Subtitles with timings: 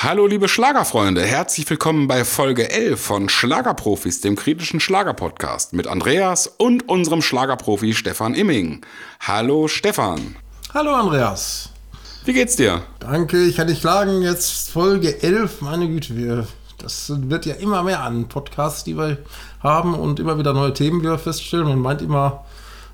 [0.00, 6.46] Hallo liebe Schlagerfreunde, herzlich willkommen bei Folge 11 von Schlagerprofis, dem kritischen Schlagerpodcast mit Andreas
[6.46, 8.82] und unserem Schlagerprofi Stefan Imming.
[9.18, 10.36] Hallo Stefan.
[10.72, 11.70] Hallo Andreas.
[12.24, 12.84] Wie geht's dir?
[13.00, 14.22] Danke, ich kann nicht klagen.
[14.22, 16.46] Jetzt Folge 11, meine Güte, wir,
[16.78, 19.18] das wird ja immer mehr an Podcasts, die wir
[19.64, 21.66] haben und immer wieder neue Themen, die wir feststellen.
[21.66, 22.44] Man meint immer,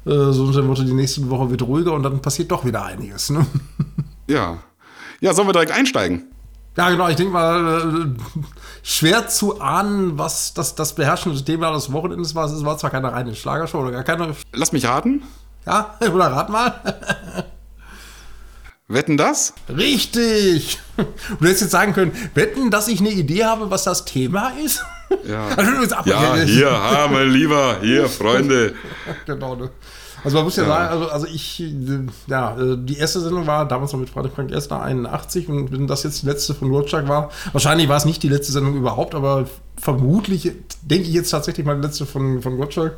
[0.06, 2.82] äh, so unter dem Motto, die nächste Woche wird ruhiger und dann passiert doch wieder
[2.82, 3.28] einiges.
[3.28, 3.44] Ne?
[4.26, 4.62] Ja.
[5.20, 6.33] Ja, sollen wir direkt einsteigen?
[6.76, 7.08] Ja, genau.
[7.08, 8.40] Ich denke mal, äh,
[8.82, 12.46] schwer zu ahnen, was das, das beherrschende Thema des Wochenendes war.
[12.46, 14.34] Es war zwar keine reine Schlagershow oder gar keine.
[14.52, 15.22] Lass mich raten.
[15.66, 16.80] Ja, oder rat mal.
[18.86, 19.54] Wetten das?
[19.68, 20.78] Richtig!
[20.96, 24.84] Du hättest jetzt sagen können, wetten, dass ich eine Idee habe, was das Thema ist?
[25.26, 28.74] Ja, also, ja hier, ha, mein Lieber, hier, Freunde.
[29.26, 29.70] genau, ne?
[30.24, 31.62] Also man muss ja, ja, sagen, also, also ich,
[32.26, 36.02] ja, die erste Sendung war damals noch mit Freitag Frank Estner 81 und wenn das
[36.02, 39.46] jetzt die letzte von Rorschach war, wahrscheinlich war es nicht die letzte Sendung überhaupt, aber
[39.76, 40.50] vermutlich
[40.82, 42.92] denke ich jetzt tatsächlich mal die letzte von, von Rorschach.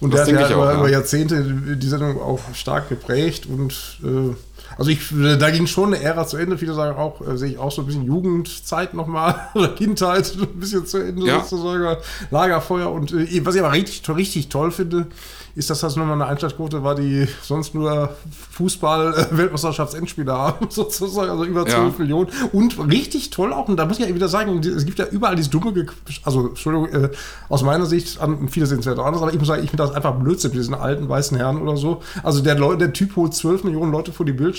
[0.00, 1.42] Und das der hat ja über, auch, ja über, Jahrzehnte
[1.76, 4.34] die Sendung auch stark geprägt und äh,
[4.76, 6.58] also ich, da ging schon eine Ära zu Ende.
[6.58, 10.60] Viele sagen auch, äh, sehe ich auch so ein bisschen Jugendzeit nochmal oder Kindheit ein
[10.60, 11.40] bisschen zu Ende ja.
[11.42, 11.96] sozusagen.
[12.30, 15.06] Lagerfeuer und äh, was ich aber richtig, richtig toll finde,
[15.54, 18.14] ist, dass das nochmal eine Einschaltquote war, die sonst nur
[18.52, 21.92] Fußball-Weltmeisterschaftsendspiele haben, sozusagen, also über 12 ja.
[21.98, 22.28] Millionen.
[22.52, 25.36] Und richtig toll auch, und da muss ich ja wieder sagen, es gibt ja überall
[25.36, 25.86] dieses dumme,
[26.24, 27.10] also Entschuldigung, äh,
[27.48, 29.84] aus meiner Sicht, an, viele sehen es ja anders, aber ich muss sagen, ich finde
[29.84, 32.00] das einfach Blödsinn mit diesen alten weißen Herren oder so.
[32.22, 34.49] Also der, der Typ holt 12 Millionen Leute vor die Bildschirme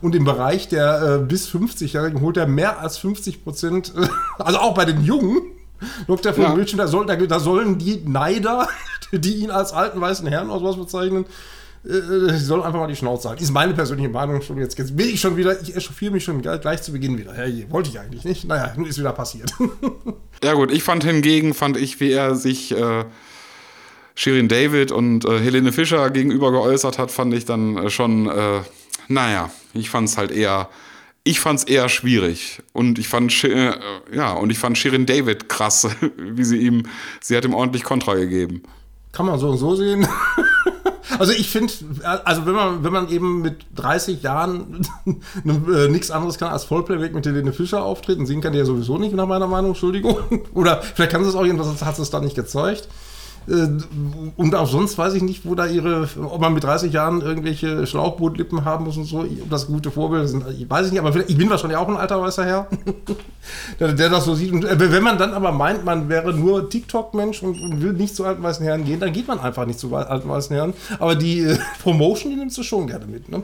[0.00, 4.06] und im Bereich der äh, bis 50-Jährigen holt er mehr als 50 Prozent, äh,
[4.38, 5.42] also auch bei den Jungen,
[6.06, 6.54] Lobt er vom ja.
[6.54, 8.68] Bildschirm, da, soll, da, da, sollen die Neider,
[9.12, 11.26] die ihn als alten weißen Herrn aus was bezeichnen,
[11.84, 13.42] äh, sollen einfach mal die Schnauze halten.
[13.42, 14.40] Ist meine persönliche Meinung.
[14.40, 17.46] Schon jetzt, jetzt bin ich schon wieder, ich echauffiere mich schon gleich zu Beginn wieder.
[17.46, 18.46] Ja, wollte ich eigentlich nicht.
[18.46, 19.52] Naja, nun ist wieder passiert.
[20.44, 22.72] ja, gut, ich fand hingegen, fand ich, wie er sich.
[22.72, 23.04] Äh
[24.16, 28.60] Shirin David und äh, Helene Fischer gegenüber geäußert hat, fand ich dann äh, schon, äh,
[29.08, 30.68] naja, ich fand es halt eher
[31.24, 33.72] ich fand es eher schwierig und ich fand äh,
[34.12, 36.84] ja und ich fand Shirin David krass, wie sie ihm
[37.20, 38.62] sie hat ihm ordentlich Kontra gegeben.
[39.12, 40.06] Kann man so und so sehen.
[41.18, 41.72] also ich finde,
[42.24, 44.86] also wenn man wenn man eben mit 30 Jahren
[45.46, 48.98] äh, nichts anderes kann als Vollplayback mit Helene Fischer auftreten, singen kann die ja sowieso
[48.98, 50.18] nicht nach meiner Meinung, Entschuldigung.
[50.52, 52.88] Oder vielleicht kann sie es auch jedenfalls hat sie es da nicht gezeigt.
[53.48, 53.68] Äh,
[54.36, 57.86] und auch sonst weiß ich nicht, wo da ihre, ob man mit 30 Jahren irgendwelche
[57.86, 61.14] Schlauchbootlippen haben muss und so, ob das gute Vorbilder sind, ich weiß ich nicht, aber
[61.28, 62.68] ich bin wahrscheinlich auch ein alter weißer Herr,
[63.80, 64.52] der, der, das so sieht.
[64.52, 68.16] Und äh, wenn man dann aber meint, man wäre nur TikTok-Mensch und, und, will nicht
[68.16, 70.74] zu alten weißen Herren gehen, dann geht man einfach nicht zu alten weißen Herren.
[70.98, 73.42] Aber die äh, Promotion, die nimmst du schon gerne mit, ne?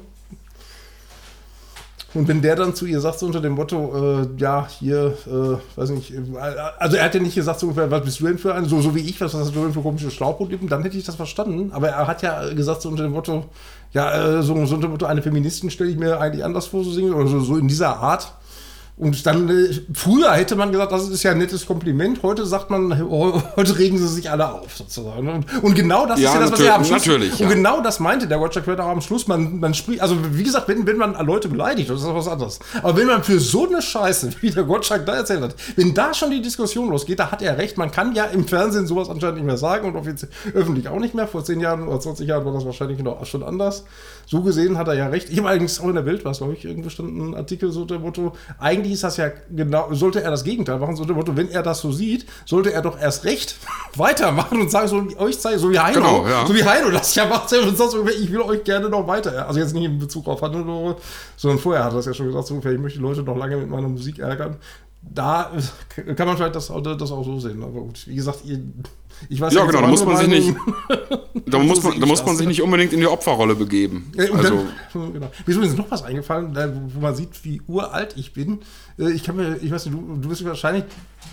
[2.12, 5.78] Und wenn der dann zu ihr sagt, so unter dem Motto, äh, ja, hier, äh,
[5.78, 6.12] weiß nicht,
[6.78, 8.80] also er hat ja nicht gesagt, so ungefähr, was bist du denn für ein, so,
[8.80, 11.70] so wie ich, was hast du denn für komische Schlauchbrotlippen, dann hätte ich das verstanden.
[11.72, 13.44] Aber er hat ja gesagt, so unter dem Motto,
[13.92, 16.82] ja, äh, so, so unter dem Motto, eine Feministin stelle ich mir eigentlich anders vor,
[16.82, 18.32] so singen, oder so, so in dieser Art.
[19.00, 22.22] Und dann, äh, früher hätte man gesagt, das ist ja ein nettes Kompliment.
[22.22, 22.98] Heute sagt man,
[23.56, 25.26] heute regen sie sich alle auf, sozusagen.
[25.26, 27.06] Und, und genau das ja, ist ja das, was er am Schluss.
[27.06, 27.48] Natürlich, und ja.
[27.48, 29.26] genau das meinte der Roger Quaid auch am Schluss.
[29.26, 32.58] Man, man spricht, also wie gesagt, wenn, wenn man Leute beleidigt, das ist was anderes.
[32.82, 36.12] Aber wenn man für so eine Scheiße, wie der Gottschalk da erzählt hat, wenn da
[36.12, 37.78] schon die Diskussion losgeht, da hat er recht.
[37.78, 41.14] Man kann ja im Fernsehen sowas anscheinend nicht mehr sagen und offiziell, öffentlich auch nicht
[41.14, 41.26] mehr.
[41.26, 43.84] Vor 10 Jahren oder 20 Jahren war das wahrscheinlich noch schon anders.
[44.26, 45.30] So gesehen hat er ja recht.
[45.30, 47.86] Ich habe allerdings auch in der Welt was, glaube ich, irgendwo stand ein Artikel so
[47.86, 51.50] der Motto, eigentlich ist das ja genau sollte er das Gegenteil machen, so Motto, wenn
[51.50, 53.56] er das so sieht, sollte er doch erst recht
[53.96, 56.46] weitermachen und sagen, so wie euch zeigen, so wie Heino, genau, ja.
[56.46, 59.46] so wie Heino das ja macht, und sonst ich will euch gerne noch weiter.
[59.46, 60.96] Also jetzt nicht in Bezug auf Hannelore,
[61.36, 63.56] sondern vorher hat er das ja schon gesagt, so ich möchte die Leute noch lange
[63.56, 64.56] mit meiner Musik ärgern.
[65.02, 65.50] Da
[66.16, 67.62] kann man vielleicht das, das auch so sehen.
[67.62, 68.60] Aber gut, wie gesagt, ihr
[69.28, 70.56] ich weiß ja, genau, da muss man sich nicht,
[71.46, 74.12] da muss man, da muss man sich nicht unbedingt in die Opferrolle begeben.
[74.14, 74.66] Ja, also.
[74.92, 75.26] Dann, genau.
[75.26, 76.54] Mir ist übrigens noch was eingefallen,
[76.94, 78.60] wo man sieht, wie uralt ich bin.
[78.98, 80.84] Äh, ich kann mir, ich weiß nicht, du, du bist wahrscheinlich,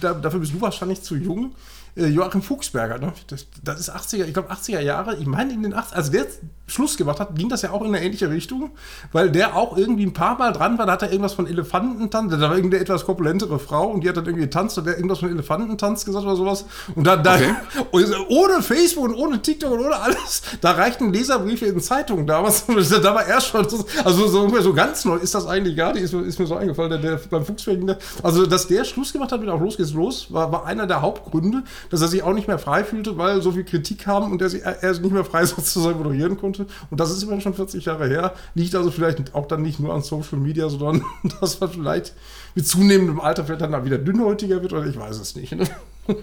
[0.01, 1.53] dafür bist du wahrscheinlich zu jung.
[1.97, 3.13] Äh, Joachim Fuchsberger, ne?
[3.27, 6.27] das, das ist 80er, ich glaube 80er Jahre, ich meine in den 80er, also der
[6.67, 8.71] Schluss gemacht hat, ging das ja auch in eine ähnliche Richtung,
[9.13, 12.31] weil der auch irgendwie ein paar Mal dran war, da hat er irgendwas von Elefantentanz,
[12.31, 14.97] da war irgendeine etwas korpulentere Frau und die hat dann irgendwie getanzt, da hat er
[14.97, 17.55] irgendwas von Elefantentanz gesagt oder sowas und dann, okay.
[17.73, 22.65] da, ohne Facebook und ohne TikTok und ohne alles, da reichten Leserbriefe in Zeitungen damals,
[23.01, 23.65] da war er schon,
[24.03, 26.91] also so, so ganz neu ist das eigentlich gar nicht, ist, ist mir so eingefallen,
[26.91, 30.31] der, der beim Fuchsberger, also dass der Schluss gemacht hat mit auch Los geht's los,
[30.33, 33.51] war, war einer der Hauptgründe, dass er sich auch nicht mehr frei fühlte, weil so
[33.51, 36.67] viel Kritik kam und er, sich, er nicht mehr frei sozusagen moderieren konnte.
[36.89, 38.33] Und das ist immerhin schon 40 Jahre her.
[38.55, 41.03] Liegt also vielleicht auch dann nicht nur an Social Media, sondern
[41.41, 42.13] dass man vielleicht
[42.55, 45.55] mit zunehmendem Alter vielleicht dann wieder dünnhäutiger wird oder ich weiß es nicht.
[45.55, 45.67] Ne?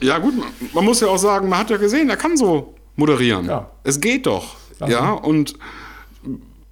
[0.01, 0.35] Ja, gut,
[0.73, 3.47] man muss ja auch sagen, man hat ja gesehen, er kann so moderieren.
[3.47, 3.71] Ja.
[3.83, 4.57] Es geht doch.
[4.81, 5.55] Und Ja, und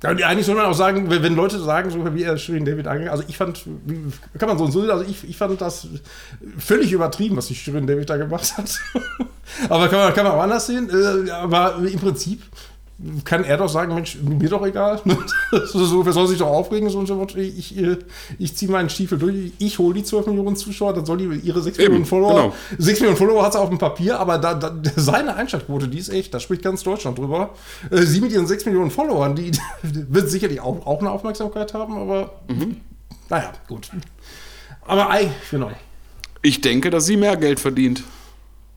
[0.05, 3.09] eigentlich soll man auch sagen, wenn, wenn Leute sagen, so wie er Shirin David angeht,
[3.09, 3.65] also ich fand,
[4.39, 5.87] kann man so und so, also ich, ich fand das
[6.59, 8.81] völlig übertrieben, was die Shirin David da gemacht hat.
[9.69, 10.91] aber kann man, kann man auch anders sehen.
[10.91, 12.43] Äh, Aber im Prinzip
[13.25, 15.01] kann er doch sagen, Mensch, mir doch egal.
[15.65, 17.03] so, wer soll sich doch aufregen, so
[17.37, 17.97] ich, ich,
[18.39, 21.61] ich ziehe meinen Stiefel durch, ich hole die 12 Millionen Zuschauer, dann soll die ihre
[21.61, 22.55] 6 Eben, Millionen Follower, genau.
[22.79, 26.11] 6 Millionen Follower hat sie auf dem Papier, aber da, da, seine Einschaltquote, die ist
[26.11, 27.51] echt, da spricht ganz Deutschland drüber.
[27.91, 29.53] Äh, sie mit ihren 6 Millionen Followern, die
[29.83, 32.33] wird sicherlich auch, auch eine Aufmerksamkeit haben, aber
[33.29, 33.91] naja, gut.
[34.83, 35.71] Aber ei, genau.
[36.43, 38.03] ich denke, dass sie mehr Geld verdient.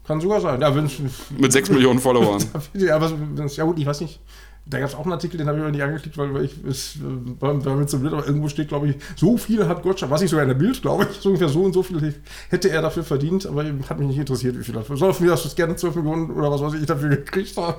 [0.08, 0.62] Kann sogar sein.
[0.62, 2.44] Ja, Mit 6 Millionen Followern.
[2.74, 3.12] ja, aber
[3.48, 4.20] ja gut, ich weiß nicht.
[4.68, 6.98] Da gab es auch einen Artikel, den habe ich aber nicht angeklickt, weil ich es
[7.40, 10.24] war, war mir zu blöd, aber irgendwo steht, glaube ich, so viel hat Gottschalk, was
[10.24, 12.16] ich sogar in der Bild, glaube ich, so ungefähr so und so viel
[12.50, 15.34] hätte er dafür verdient, aber hat mich nicht interessiert, wie viel er soll von mir
[15.34, 17.76] aus gerne 12 Millionen oder was weiß ich dafür gekriegt haben.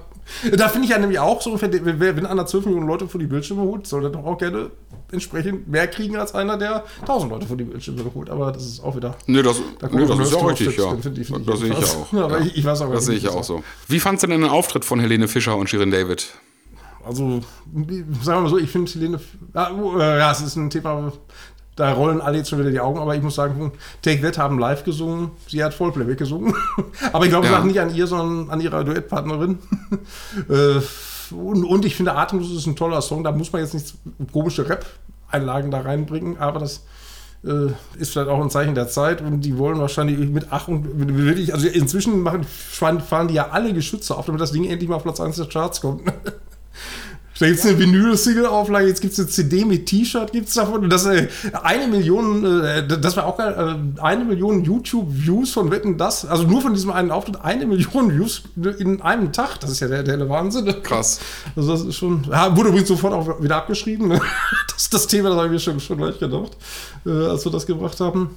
[0.56, 1.70] Da finde ich ja nämlich auch so ungefähr,
[2.16, 4.70] wenn einer 12 Millionen Leute vor die Bildschirme holt, soll er doch auch gerne
[5.10, 8.84] entsprechend mehr kriegen als einer, der 1000 Leute vor die Bildschirme holt, aber das ist
[8.84, 9.16] auch wieder.
[9.26, 10.92] Nee, das, Da nee, das ist ja richtig, ja.
[10.94, 12.12] das finde ich- finde ich Das sehe ich auch.
[12.12, 12.38] Ja.
[12.38, 13.64] ich- ich aber Das sehe ich auch so.
[13.88, 16.28] Wie fandst du denn den Auftritt von Helene Fischer und Shirin David?
[17.06, 17.40] Also,
[18.22, 19.20] sagen wir mal so, ich finde Helene.
[19.54, 21.12] Ja, äh, ja, es ist ein Thema,
[21.76, 23.72] da rollen alle jetzt schon wieder die Augen, aber ich muss sagen,
[24.02, 26.54] Take That haben live gesungen, sie hat Vollplayback gesungen.
[27.12, 27.58] aber ich glaube, es Ja.
[27.58, 29.58] lag nicht an ihr, sondern an ihrer Duettpartnerin.
[30.50, 30.80] Äh,
[31.34, 33.94] und, und ich finde, Atemlos ist ein toller Song, da muss man jetzt nicht
[34.32, 36.84] komische Rap-Einlagen da reinbringen, aber das
[37.44, 37.68] äh,
[37.98, 40.86] ist vielleicht auch ein Zeichen der Zeit und die wollen wahrscheinlich mit Ach und
[41.16, 44.96] wirklich, also inzwischen machen, fahren die ja alle Geschütze auf, damit das Ding endlich mal
[44.96, 46.02] auf Platz 1 der Charts kommt.
[47.38, 50.84] Da gibt es eine Vinyl-Single-Auflage, jetzt gibt es eine CD mit T-Shirt, gibt es davon.
[50.84, 51.28] Und das äh,
[51.62, 53.54] eine Million, äh, das war auch geil,
[53.98, 58.10] äh, eine Million YouTube-Views von Wetten das, also nur von diesem einen Auftritt, eine Million
[58.10, 58.42] Views
[58.78, 59.60] in einem Tag.
[59.60, 60.64] Das ist ja der, der helle Wahnsinn.
[60.82, 61.20] Krass.
[61.54, 64.08] Also das ist schon, ja, wurde übrigens sofort auch wieder abgeschrieben.
[64.08, 64.20] Ne?
[64.76, 66.52] Das, das Thema, das habe ich mir schon, schon gleich gedacht,
[67.06, 68.36] äh, als wir das gebracht haben.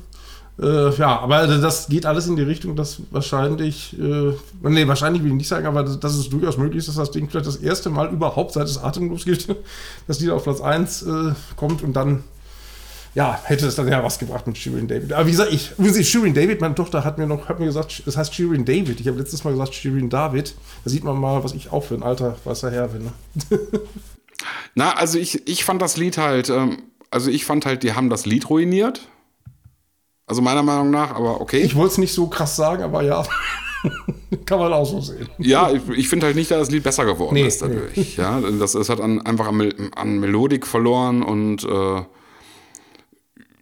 [0.62, 5.30] Äh, ja, aber das geht alles in die Richtung, dass wahrscheinlich, äh, nee, wahrscheinlich will
[5.30, 7.56] ich nicht sagen, aber dass, dass es durchaus möglich ist, dass das Ding vielleicht das
[7.58, 9.48] erste Mal überhaupt, seit es atemlos gibt,
[10.08, 12.24] dass die auf Platz 1 äh, kommt und dann,
[13.16, 15.14] ja, hätte es dann ja was gebracht mit Shirin David.
[15.14, 18.04] Aber wie gesagt, ich, übrigens, Shirin David, meine Tochter hat mir noch, hat mir gesagt,
[18.06, 19.00] das heißt Shirin David.
[19.00, 20.56] Ich habe letztes Mal gesagt Shirin David.
[20.84, 23.06] Da sieht man mal, was ich auch für ein alter weißer Herr bin.
[23.06, 23.14] Ne?
[24.76, 26.80] Na, also ich, ich fand das Lied halt, ähm,
[27.12, 29.08] also ich fand halt, die haben das Lied ruiniert.
[30.30, 31.62] Also meiner Meinung nach, aber okay.
[31.62, 33.26] Ich wollte es nicht so krass sagen, aber ja,
[34.46, 35.28] kann man auch so sehen.
[35.40, 38.16] ja, ich, ich finde halt nicht, dass das Lied besser geworden Nee, ist dadurch.
[38.16, 42.04] Ja, das, es hat an, einfach an, an Melodik verloren und äh,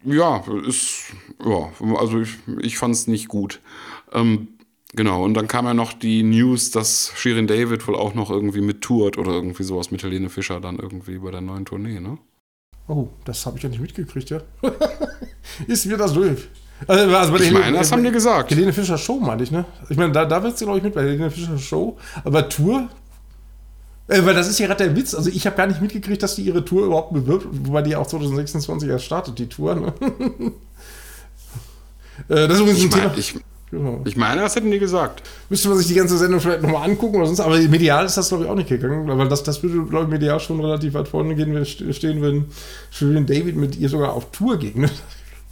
[0.04, 1.04] ja, ist,
[1.42, 3.62] ja, also ich, ich fand es nicht gut.
[4.12, 4.48] Ähm,
[4.92, 8.60] genau, und dann kam ja noch die News, dass Shirin David wohl auch noch irgendwie
[8.60, 12.18] mit tourt oder irgendwie sowas mit Helene Fischer dann irgendwie bei der neuen Tournee, ne?
[12.88, 14.42] Oh, das habe ich ja nicht mitgekriegt, ja.
[15.66, 16.48] Ist mir das durch.
[16.86, 18.50] Also, also bei Ich meine, das haben die gesagt.
[18.50, 19.64] Helene Fischer Show, meinte ich, ne?
[19.88, 21.96] Ich meine, da, da wird sie, glaube ich, mit bei der Helene Fischer Show.
[22.24, 22.88] Aber Tour.
[24.06, 25.14] Äh, weil das ist ja gerade der Witz.
[25.14, 27.46] Also, ich habe gar nicht mitgekriegt, dass die ihre Tour überhaupt bewirbt.
[27.50, 29.92] Wobei die auch 2026 erst startet, die Tour, ne?
[32.28, 33.08] äh, das ist übrigens ein Ich, Thema.
[33.08, 33.34] mein, ich,
[33.70, 34.00] Genau.
[34.06, 35.22] ich meine, das hätten die gesagt.
[35.50, 38.28] Müsste man sich die ganze Sendung vielleicht nochmal angucken oder sonst, aber medial ist das,
[38.30, 41.06] glaube ich, auch nicht gegangen, weil das, das würde, glaube ich, medial schon relativ weit
[41.06, 42.46] vorne gehen, wenn st- stehen, wenn
[42.98, 44.80] Julian David mit ihr sogar auf Tour ging.
[44.80, 44.90] Ne?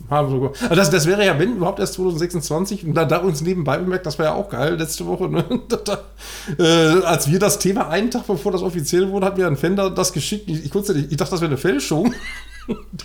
[0.08, 0.52] Sogar.
[0.62, 4.06] Also das, das wäre ja, wenn überhaupt erst 2026, und da, da uns nebenbei bemerkt,
[4.06, 5.44] das war ja auch geil letzte Woche, ne?
[5.84, 6.04] da,
[6.58, 9.74] äh, als wir das Thema einen Tag bevor das offiziell wurde, hat mir ein Fan
[9.74, 10.48] da das geschickt.
[10.48, 12.14] Ich, ich, kurz, ich dachte, das wäre eine Fälschung.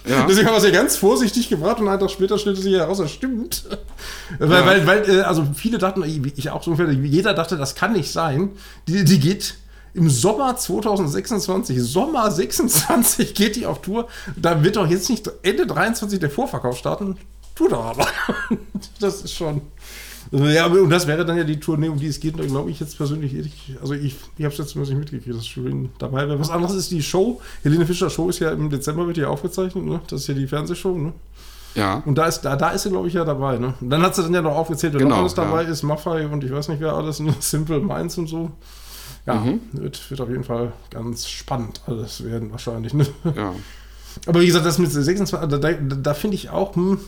[0.08, 0.26] Ja.
[0.30, 3.00] Deswegen haben wir es ja ganz vorsichtig gebracht und einen Tag später stellte sich heraus,
[3.00, 3.66] das stimmt.
[4.40, 7.76] Weil, weil, weil äh, also viele dachten, ich ich auch so ungefähr, jeder dachte, das
[7.76, 8.52] kann nicht sein.
[8.88, 9.56] Die, die geht
[9.94, 14.08] im Sommer 2026, Sommer 26 geht die auf Tour.
[14.36, 17.18] Da wird doch jetzt nicht Ende 23 der Vorverkauf starten.
[17.56, 18.08] Tut er aber.
[19.00, 19.62] Das ist schon.
[20.32, 22.96] Ja, und das wäre dann ja die Tournee, um die es geht, glaube ich jetzt
[22.98, 23.34] persönlich.
[23.36, 26.40] ehrlich- Also ich, ich habe es jetzt nicht mitgekriegt, dass Shirin dabei wäre.
[26.40, 27.42] Was anderes ist die Show.
[27.64, 30.00] Helene Fischer Show ist ja im Dezember wird ja aufgezeichnet, ne?
[30.08, 31.14] Das ist ja die Fernsehshow, ne?
[31.76, 32.02] Ja.
[32.06, 33.74] Und da ist, da, da ist sie, glaube ich, ja dabei, ne?
[33.82, 35.70] Und dann hat sie dann ja noch aufgezählt, wer Genau, noch alles dabei ja.
[35.70, 37.34] ist, Maffei und ich weiß nicht wer alles, ne?
[37.40, 38.52] Simple Minds und so.
[39.26, 39.62] Ja, Mhm.
[39.74, 43.06] wird, wird auf jeden Fall ganz spannend alles werden wahrscheinlich, ne?
[43.36, 43.54] ja.
[44.26, 47.00] Aber wie gesagt, das mit 26, da, da, da finde ich auch, hm,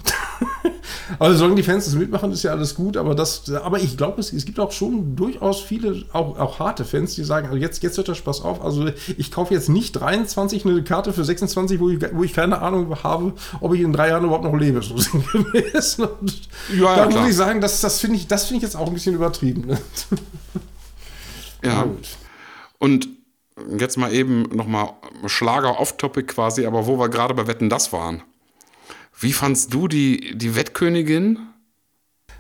[1.20, 2.98] Aber solange die Fans das mitmachen, ist ja alles gut.
[2.98, 6.86] Aber, das, aber ich glaube, es, es gibt auch schon durchaus viele, auch, auch harte
[6.86, 8.64] Fans, die sagen, also jetzt, jetzt hört der Spaß auf.
[8.64, 12.62] Also ich kaufe jetzt nicht 23 eine Karte für 26, wo ich, wo ich keine
[12.62, 14.82] Ahnung habe, ob ich in drei Jahren überhaupt noch lebe.
[14.84, 15.98] So sinngemäß.
[15.98, 18.94] Ja, da ja, muss ich sagen, das, das finde ich, find ich jetzt auch ein
[18.94, 19.68] bisschen übertrieben.
[19.68, 19.78] Ne?
[21.64, 21.88] Ja.
[22.80, 23.10] Und
[23.78, 24.94] jetzt mal eben nochmal
[25.28, 28.24] Schlager off-topic quasi, aber wo wir gerade bei Wetten das waren.
[29.20, 31.40] Wie fandst du die, die Wettkönigin?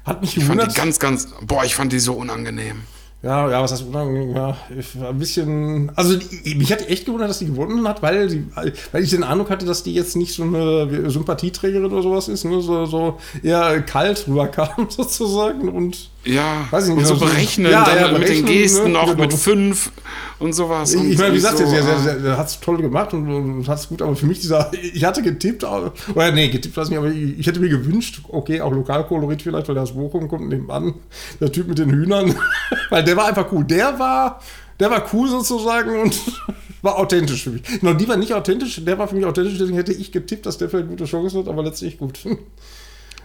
[0.06, 0.72] Hat mich gewundert.
[0.72, 2.84] Ich fand die ganz, ganz, boah, ich fand die so unangenehm.
[3.24, 4.36] Ja, ja, was heißt unangenehm?
[4.36, 5.90] Ja, ein bisschen.
[5.96, 8.46] Also, mich hat echt gewundert, dass die gewonnen hat, weil, sie,
[8.92, 12.44] weil ich den Eindruck hatte, dass die jetzt nicht so eine Sympathieträgerin oder sowas ist,
[12.44, 15.70] nur so, so eher kalt rüberkam, sozusagen.
[15.70, 18.90] Und ja, weiß ich nicht, und so berechnen, ja, dann ja, mit den Gesten ne?
[18.90, 19.24] noch genau.
[19.24, 19.92] mit fünf
[20.40, 20.94] und sowas.
[20.94, 24.02] Ich, meine, wie gesagt, so, er hat es toll gemacht und, und hat es gut,
[24.02, 25.92] aber für mich dieser, ich hatte getippt, oder
[26.32, 29.76] nee, getippt weiß nicht, aber ich, ich hätte mir gewünscht, okay, auch Lokalkolorit vielleicht, weil
[29.76, 30.94] der aus Bochum kommt nebenan,
[31.42, 32.36] der Typ mit den Hühnern,
[32.94, 33.64] weil der war einfach cool.
[33.64, 34.40] Der war,
[34.80, 36.16] der war cool sozusagen und
[36.84, 37.82] war authentisch für mich.
[37.82, 40.60] Noch die war nicht authentisch, der war für mich authentisch, deswegen hätte ich getippt, dass
[40.60, 42.20] der vielleicht eine gute Chance hat, aber letztlich gut.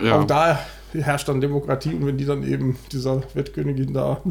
[0.01, 0.21] Ja.
[0.21, 0.61] Auch da
[0.93, 4.23] herrscht dann Demokratie und wenn die dann eben dieser Wettkönigin da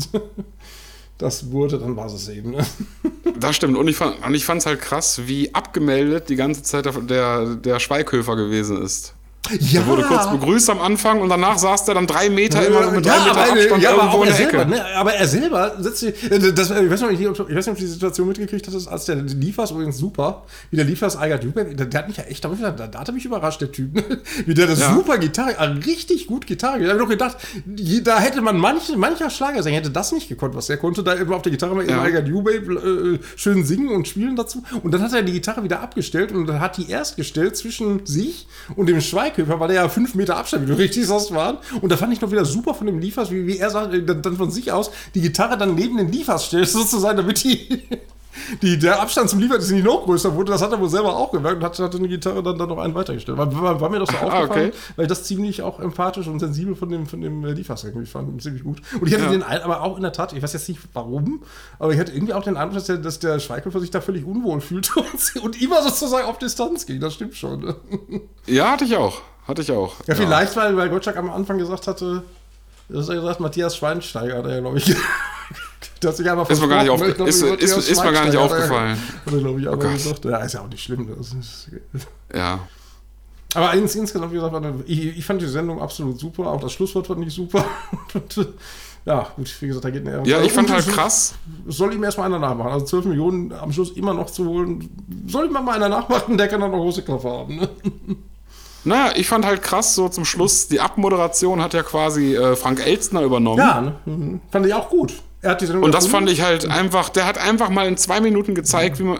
[1.17, 2.51] das wurde, dann war es eben.
[2.51, 2.65] Ne?
[3.37, 3.75] Das stimmt.
[3.75, 8.81] Und ich fand es halt krass, wie abgemeldet die ganze Zeit der, der Schweighöfer gewesen
[8.81, 9.13] ist.
[9.59, 9.81] Ja.
[9.81, 12.91] Er wurde kurz begrüßt am Anfang und danach saß der dann drei Meter immer so
[12.91, 14.69] mit ja, drei Meter aber, Abstand ja, irgendwo in der selber, Ecke.
[14.69, 14.85] Ne?
[14.95, 17.87] Aber er selber sich, äh, das, ich, weiß nicht, ich weiß nicht, ob du die
[17.87, 22.07] Situation mitgekriegt hast, als der Liefers übrigens super, wie der Liefers Eiger der, der hat
[22.07, 24.03] mich ja echt, da, da hat er mich überrascht, der Typ, ne?
[24.45, 24.93] wie der das ja.
[24.93, 27.37] super Gitarre, äh, richtig gut Gitarre, ich habe doch gedacht,
[28.03, 31.35] da hätte man manche, mancher Schlagersänger hätte das nicht gekonnt, was er konnte, da immer
[31.35, 32.01] auf der Gitarre mal ja.
[32.01, 36.31] Eiger äh, schön singen und spielen dazu und dann hat er die Gitarre wieder abgestellt
[36.31, 40.15] und hat die erst gestellt zwischen sich und dem Schweig Schweighöfer war der ja fünf
[40.15, 41.57] Meter Abstand, wie du richtig sagst, waren.
[41.81, 44.03] Und da fand ich noch wieder super von dem Liefers, wie, wie er sagt, äh,
[44.03, 47.83] dann von sich aus die Gitarre dann neben den Liefers stellt, sozusagen, damit die,
[48.61, 50.51] die, der Abstand zum Liefers nicht noch größer wurde.
[50.51, 52.77] Das hat er wohl selber auch gemerkt und hat, hat eine Gitarre dann, dann noch
[52.77, 53.37] einen weitergestellt.
[53.37, 54.77] War, war, war mir das so ah, aufgefallen, okay.
[54.95, 58.41] weil ich das ziemlich auch empathisch und sensibel von dem, von dem Liefers irgendwie fand.
[58.41, 58.81] Ziemlich gut.
[58.99, 59.31] Und ich hatte ja.
[59.31, 61.43] den aber auch in der Tat, ich weiß jetzt nicht warum,
[61.79, 64.25] aber ich hatte irgendwie auch den Eindruck, dass der, dass der Schweighöfer sich da völlig
[64.25, 66.99] unwohl fühlt und, und immer sozusagen auf Distanz ging.
[66.99, 67.75] Das stimmt schon.
[68.45, 69.21] Ja, hatte ich auch.
[69.47, 69.95] Hatte ich auch.
[70.07, 72.23] Ja, vielleicht, weil, weil Gottschalk am Anfang gesagt hatte,
[72.89, 74.95] das hat er gesagt, Matthias Schweinsteiger hat er ja, glaube ich.
[75.99, 78.37] Das sich einfach ist mir gar nicht, auf, glaub, ist, ist, ist mir gar nicht
[78.37, 78.97] aufgefallen.
[79.25, 80.25] Hat er, glaube ich, einmal oh gesagt.
[80.25, 81.09] Ja, ist ja auch nicht schlimm.
[81.19, 81.69] Ist,
[82.33, 82.59] ja.
[83.55, 86.47] Aber ins, insgesamt, wie gesagt, ich, ich, fand die Sendung absolut super.
[86.47, 87.65] Auch das Schlusswort fand ich super.
[89.05, 91.35] ja, gut, wie gesagt, da geht eine Ja, ich fand halt krass.
[91.65, 92.71] Soll ihm erstmal einer nachmachen.
[92.71, 94.89] Also 12 Millionen am Schluss immer noch zu holen.
[95.27, 97.55] Soll ihm mal einer nachmachen, der kann dann noch große Klaffer haben.
[97.55, 97.69] Ne?
[98.83, 102.85] Naja, ich fand halt krass, so zum Schluss, die Abmoderation hat ja quasi äh, Frank
[102.85, 103.59] Elstner übernommen.
[103.59, 103.95] Ja, ne?
[104.05, 104.41] mhm.
[104.49, 105.13] fand ich auch gut.
[105.41, 108.21] Er hat die Und das fand ich halt einfach, der hat einfach mal in zwei
[108.21, 109.19] Minuten gezeigt, wie man,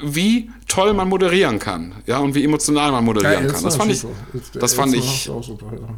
[0.00, 3.64] wie toll man moderieren kann, ja, und wie emotional man moderieren ja, kann.
[3.64, 4.06] Das fand ich,
[4.54, 5.88] das fand ich, super, ja.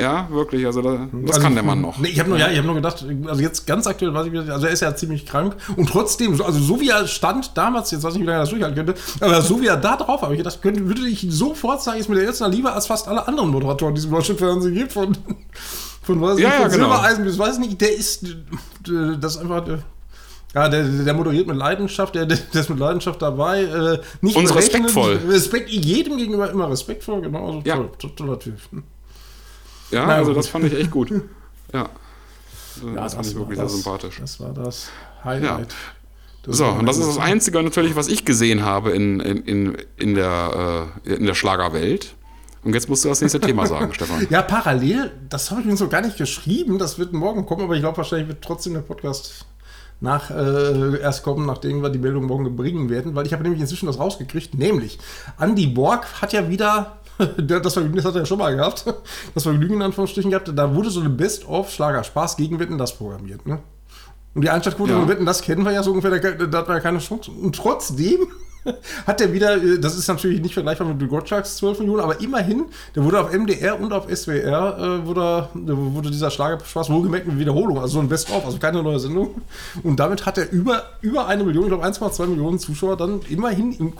[0.00, 0.64] Ja, wirklich.
[0.64, 1.98] Also da, das also, kann der Mann noch.
[1.98, 4.66] Nee, ich habe nur, ja, hab nur gedacht, also jetzt ganz aktuell weiß ich, also
[4.66, 8.14] er ist ja ziemlich krank und trotzdem, also so wie er stand damals, jetzt weiß
[8.14, 10.32] ich nicht, wie lange er das durchhalten könnte, aber so wie er da drauf habe
[10.32, 13.28] ich gedacht, könnte, würde ich sofort sagen, ist mir der Elstner lieber als fast alle
[13.28, 15.18] anderen Moderatoren, die es im deutschen Fernsehen gibt, von,
[16.10, 16.88] von, weiß ja, nicht, von ja, genau.
[16.88, 18.26] Silbereisen bis weiß nicht, der ist,
[19.20, 19.64] das ist einfach,
[20.54, 23.62] ja, der, der moderiert mit Leidenschaft, der, der ist mit Leidenschaft dabei.
[23.62, 25.20] Äh, nicht Und respektvoll.
[25.28, 27.46] Respekt, jedem gegenüber immer respektvoll, genau.
[27.46, 27.76] Also ja.
[27.76, 28.58] toll, toller Typ.
[29.90, 31.12] Ja, Na, also das fand ich echt gut.
[31.72, 31.88] Ja.
[32.84, 34.18] ja das, fand ich wirklich das, sehr sympathisch.
[34.20, 34.90] Das war das
[35.22, 35.72] Highlight.
[36.44, 36.52] Ja.
[36.52, 40.14] so, und das ist das Einzige natürlich, was ich gesehen habe in, in, in, in,
[40.16, 42.16] der, äh, in der Schlagerwelt.
[42.62, 44.26] Und jetzt musst du das nächste Thema sagen, Stefan.
[44.30, 47.74] Ja, parallel, das habe ich mir so gar nicht geschrieben, das wird morgen kommen, aber
[47.74, 49.46] ich glaube, wahrscheinlich wird trotzdem der Podcast
[50.00, 53.60] nach, äh, erst kommen, nachdem wir die Meldung morgen bringen werden, weil ich habe nämlich
[53.60, 54.98] inzwischen das rausgekriegt, nämlich
[55.38, 57.00] Andy Borg hat ja wieder
[57.36, 58.84] das Vergnügen, das hat er ja schon mal gehabt.
[59.34, 60.50] Das Vergnügen in Anführungsstrichen gehabt.
[60.54, 63.46] Da wurde so eine Best-of-Schlager-Spaß gegen Wetten das programmiert.
[63.46, 63.60] Ne?
[64.34, 64.98] Und die Einschaltquote ja.
[64.98, 67.30] von Wetten, das kennen wir ja so ungefähr, da, da hat man ja keine Chance.
[67.30, 68.28] Und trotzdem
[69.06, 72.66] hat er wieder, äh, das ist natürlich nicht vergleichbar mit Gottschalks 12 Millionen, aber immerhin,
[72.94, 77.78] der wurde auf MDR und auf SWR, äh, wurde, wurde dieser Schlagerspaß wohlgemerkt eine Wiederholung,
[77.78, 79.42] also so ein Best-of, also keine neue Sendung.
[79.82, 83.72] Und damit hat er über, über eine Million, ich glaube 1,2 Millionen Zuschauer dann immerhin
[83.72, 83.92] im,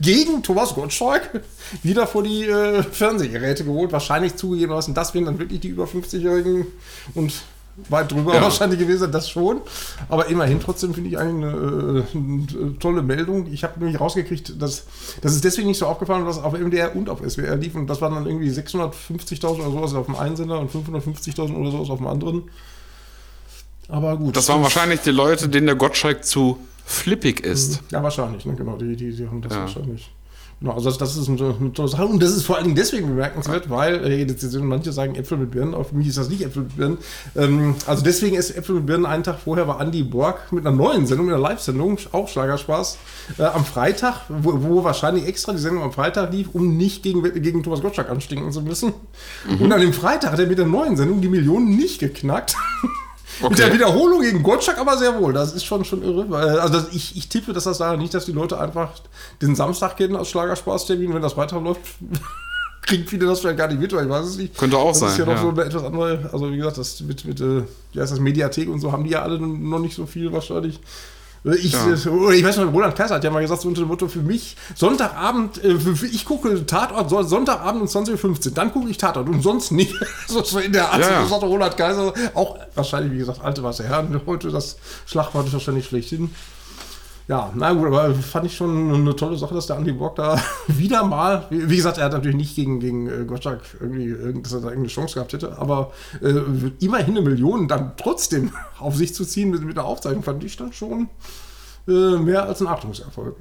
[0.00, 1.42] gegen Thomas Gottschalk
[1.82, 3.92] wieder vor die äh, Fernsehgeräte geholt.
[3.92, 6.66] Wahrscheinlich zugegebenermaßen, das wären dann wirklich die über 50-Jährigen
[7.14, 7.32] und
[7.88, 8.42] weit drüber Ja.
[8.42, 9.60] wahrscheinlich gewesen das schon.
[10.08, 13.46] Aber immerhin trotzdem finde ich eigentlich eine, äh, eine tolle Meldung.
[13.52, 14.84] Ich habe nämlich rausgekriegt, dass
[15.22, 17.74] das ist deswegen nicht so aufgefallen, dass auf MDR und auf SWR lief.
[17.74, 21.70] Und das waren dann irgendwie 650.000 oder sowas auf dem einen Sender und 550.000 oder
[21.70, 22.42] sowas auf dem anderen.
[23.88, 24.36] Aber gut.
[24.36, 27.80] Das waren wahrscheinlich die Leute, denen der Gottschalk zu flippig ist.
[27.90, 28.54] Ja, wahrscheinlich, ne?
[28.54, 28.76] genau.
[28.76, 29.60] Die, die, die haben das Ja.
[29.60, 30.10] wahrscheinlich.
[30.60, 32.06] Genau, also das, ist eine, eine tolle Sache.
[32.06, 35.72] Und das ist vor allen Dingen deswegen bemerkenswert, weil, äh, manche sagen Äpfel mit Birnen,
[35.84, 36.98] für mich ist das nicht Äpfel mit Birnen.
[37.36, 40.74] Ähm, also deswegen ist Äpfel mit Birnen einen Tag vorher war Andy Borg mit einer
[40.74, 42.98] neuen Sendung, einer Live-Sendung, auch Schlagerspaß,
[43.38, 47.22] äh, am Freitag, wo, wo wahrscheinlich extra die Sendung am Freitag lief, um nicht gegen,
[47.22, 48.94] gegen Thomas Gottschalk anstinken zu müssen.
[49.60, 52.56] Und an dem Freitag hat er mit der neuen Sendung die Millionen nicht geknackt.
[53.42, 53.74] Mit der Okay.
[53.74, 55.32] Wiederholung gegen Gottschalk aber sehr wohl.
[55.32, 56.28] Das ist schon, schon irre.
[56.30, 58.90] Weil, Also ich, ich tippe, dass das daran nicht, dass die Leute einfach
[59.40, 61.14] den Samstag kennen als Schlagerspaßtermin.
[61.14, 61.80] Wenn das weiterläuft,
[62.82, 64.56] kriegen viele das vielleicht gar nicht mit, weil ich weiß es nicht.
[64.56, 65.42] Könnte auch das ist sein, ja noch ja.
[65.42, 68.68] so eine etwas andere, also wie gesagt, das mit, mit äh, wie heißt das, Mediathek
[68.68, 70.80] und so haben die ja alle noch nicht so viel wahrscheinlich.
[71.44, 71.86] Ich, Ja.
[71.92, 74.18] äh, ich weiß noch, Roland Kaiser hat ja mal gesagt, so unter dem Motto, für
[74.20, 75.76] mich, Sonntagabend, äh,
[76.12, 79.94] ich gucke Tatort, so- Sonntagabend um 20.15 Uhr, dann gucke ich Tatort und sonst nicht.
[80.26, 81.36] so, in der Art, Ja, ja.
[81.36, 84.76] Roland Kaiser, auch wahrscheinlich, wie gesagt, alte weiße Herren, heute das
[85.06, 86.34] Schlagwort ist wahrscheinlich schlechthin.
[87.28, 90.40] Ja, na gut, aber fand ich schon eine tolle Sache, dass der Andi Bock da
[90.66, 94.46] wieder mal, wie wie gesagt, er hat natürlich nicht gegen, gegen äh, Gottschalk irgendwie, irgend-
[94.46, 95.92] dass er da irgendeine Chance gehabt hätte, aber
[96.22, 96.32] äh,
[96.80, 100.56] immerhin eine Million dann trotzdem auf sich zu ziehen mit, mit einer Aufzeichnung, fand ich
[100.56, 101.10] dann schon
[101.86, 103.36] äh, mehr als ein Achtungserfolg.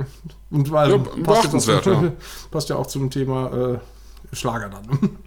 [0.51, 2.12] Und weil Ja, passt, ja beachtenswert, auch, ja.
[2.51, 5.17] passt ja auch zum Thema äh, Schlager dann.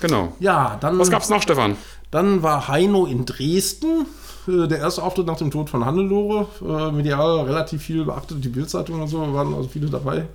[0.00, 0.32] Genau.
[0.40, 0.98] Ja, dann.
[0.98, 1.76] Was gab's noch, Stefan?
[2.10, 4.06] Dann war Heino in Dresden.
[4.48, 6.46] äh, Der erste Auftritt nach dem Tod von Hannelore.
[6.62, 10.26] Äh, medial relativ viel beachtet, die Bildzeitung und so, waren also viele dabei.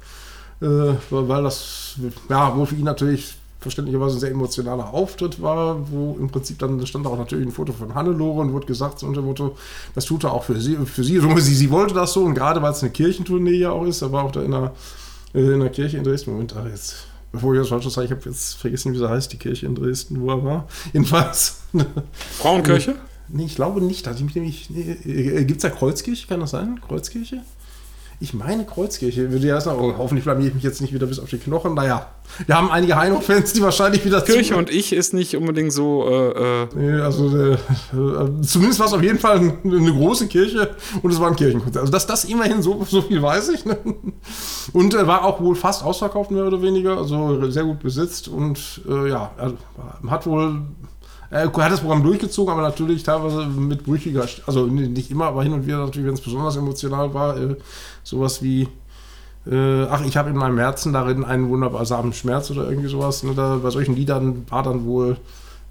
[0.61, 1.95] Äh, weil das,
[2.29, 6.85] ja, wo für ihn natürlich verständlicherweise ein sehr emotionaler Auftritt war, wo im Prinzip dann
[6.85, 9.57] stand auch natürlich ein Foto von Hannelore und wurde gesagt, so unter dem Motto,
[9.95, 10.75] das tut er auch für sie.
[10.85, 11.19] Für sie.
[11.19, 14.11] Sie, sie wollte das so und gerade weil es eine Kirchentournee ja auch ist, da
[14.11, 14.71] war auch da in der,
[15.33, 16.31] äh, in der Kirche in Dresden.
[16.33, 19.31] Moment, ach, jetzt, bevor ich das falsch sage, ich habe jetzt vergessen, wie sie heißt,
[19.31, 20.67] die Kirche in Dresden, wo er war.
[20.93, 21.61] Jedenfalls.
[22.39, 22.95] Frauenkirche?
[23.27, 24.07] Nee, ich glaube nicht.
[24.07, 24.69] Ich.
[24.69, 26.27] Nee, äh, Gibt es da Kreuzkirche?
[26.27, 26.79] Kann das sein?
[26.81, 27.41] Kreuzkirche?
[28.19, 29.31] Ich meine Kreuzkirche.
[29.31, 31.73] Würde ja sagen, oh, hoffentlich blamier ich mich jetzt nicht wieder bis auf die Knochen.
[31.73, 32.07] Naja,
[32.45, 34.21] wir haben einige Heino-Fans, die wahrscheinlich wieder.
[34.21, 36.07] Kirche und ich ist nicht unbedingt so.
[36.07, 37.57] Äh, äh, Nee, also äh, äh,
[38.41, 41.81] zumindest war es auf jeden Fall eine, große Kirche und es war ein Kirchenkonzert.
[41.81, 43.65] Also das, das immerhin so, so viel weiß ich.
[43.65, 43.77] Ne?
[44.73, 46.97] Und äh, war auch wohl fast ausverkauft, mehr oder weniger.
[46.97, 49.55] Also sehr gut besetzt und äh, ja, also,
[50.07, 50.61] hat wohl.
[51.35, 55.51] Er hat das Programm durchgezogen, aber natürlich teilweise mit brüchiger, also nicht immer, aber hin
[55.51, 57.57] und wieder natürlich, wenn es besonders emotional war, äh,
[58.03, 58.69] sowas wie,
[59.45, 63.23] äh, ach, ich habe in meinem Herzen darin einen wundersamen Schmerz oder irgendwie sowas.
[63.23, 63.33] Ne?
[63.35, 65.17] Da, bei solchen Liedern war dann wohl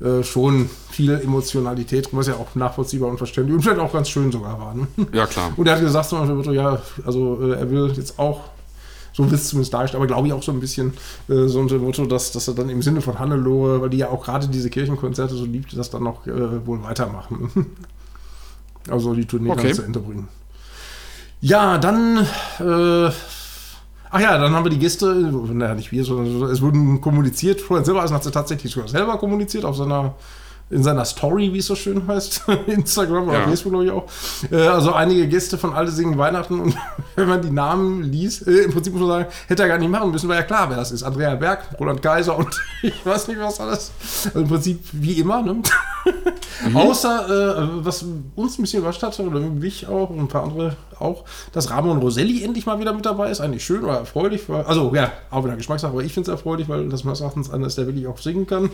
[0.02, 4.10] äh, schon viel Emotionalität drin, was ja auch nachvollziehbar und verständlich und vielleicht auch ganz
[4.10, 4.74] schön sogar war.
[4.74, 4.86] Ne?
[5.14, 5.50] ja, klar.
[5.56, 8.50] Und er hat gesagt, Motto, ja, also äh, er will jetzt auch,
[9.14, 10.92] so wird es zumindest dargestellt, aber glaube ich auch so ein bisschen
[11.28, 13.98] äh, so unter dem Motto, dass, dass er dann im Sinne von Hannelore, weil die
[13.98, 17.50] ja auch gerade diese Kirchenkonzerte so liebt, das dann noch äh, wohl weitermachen.
[18.90, 19.68] also die Tournee Okay.
[19.68, 20.28] dann zu Ende bringen.
[21.40, 22.26] Ja, dann,
[22.58, 23.10] äh,
[24.10, 27.60] ach ja, dann haben wir die Gäste, naja, nicht wir, sondern es wurden kommuniziert.
[27.60, 30.14] Florian Silbereisen hat sie tatsächlich sogar selber kommuniziert auf seiner,
[30.70, 33.44] in seiner Story, wie es so schön heißt, Instagram oder Ja.
[33.48, 34.04] Facebook, glaube ich auch.
[34.50, 36.74] Äh, also einige Gäste von Alle singen Weihnachten und
[37.16, 39.90] wenn man die Namen liest, äh, im Prinzip muss man sagen, hätte er gar nicht
[39.90, 41.02] machen müssen, war ja klar, wer das ist.
[41.02, 42.48] Andrea Berg, Roland Kaiser und
[42.82, 43.92] ich weiß nicht, was alles.
[44.26, 45.56] Also im Prinzip wie immer, ne?
[46.74, 50.76] Außer, äh, was uns ein bisschen überrascht hat, oder mich auch und ein paar andere
[50.98, 53.40] auch, dass Ramon Roselli endlich mal wieder mit dabei ist.
[53.40, 54.48] Eigentlich schön oder erfreulich.
[54.48, 57.50] Weil, also, ja, auch wieder Geschmackssache, aber ich finde es erfreulich, weil das meines Erachtens
[57.50, 58.70] einer ist, der wirklich auch singen kann.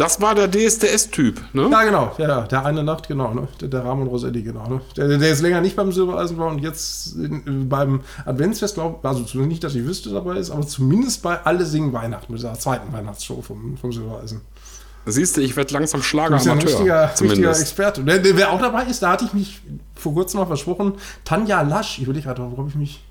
[0.00, 1.68] Das war der DSDS-Typ, ne?
[1.70, 3.48] Ja, genau, ja, der eine Nacht, genau, ne?
[3.60, 4.66] der, der Ramon Roselli, genau.
[4.66, 4.80] Ne?
[4.96, 9.24] Der, der jetzt länger nicht beim Silbereisen war und jetzt in, beim Adventsfest, glaube also
[9.24, 12.54] zumindest nicht, dass ich wüsste, dabei ist, aber zumindest bei Alle singen Weihnachten, mit dieser
[12.54, 14.40] zweiten Weihnachtsshow vom, vom Silbereisen.
[15.04, 16.68] Siehst du, ich werde langsam Du bist ja ein Schlageramateur.
[16.70, 17.50] richtiger, richtiger.
[17.50, 18.02] Experte.
[18.02, 19.60] Der, der, wer auch dabei ist, da hatte ich mich
[19.96, 20.94] vor kurzem mal versprochen,
[21.26, 23.04] Tanja Lasch, ich überlege gerade, warum ich mich.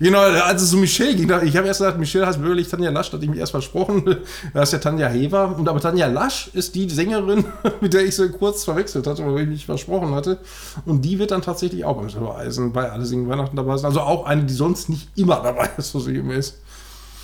[0.00, 3.10] Genau, als es um Michelle ging, ich habe erst gesagt, Michelle heißt bürgerlich Tanja Lasch,
[3.10, 4.16] da hatte ich mich erst versprochen.
[4.54, 5.54] Da ist ja Tanja Hever.
[5.58, 7.44] Und aber Tanja Lasch ist die Sängerin,
[7.82, 10.38] mit der ich so kurz verwechselt hatte, wo ich mich versprochen hatte.
[10.86, 13.90] Und die wird dann tatsächlich auch beim Silbereisen bei Alle singen Weihnachten dabei sein.
[13.90, 16.56] Also auch eine, die sonst nicht immer dabei ist, so sinngemäß.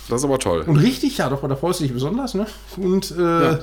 [0.09, 0.61] Das ist aber toll.
[0.61, 2.45] Und richtig, ja, doch, da freust du dich besonders, ne?
[2.77, 3.57] Und äh, äh,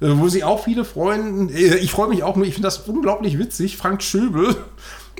[0.00, 3.38] wo sie auch viele freuen, äh, ich freue mich auch nur, ich finde das unglaublich
[3.38, 4.56] witzig, Frank Schöbel,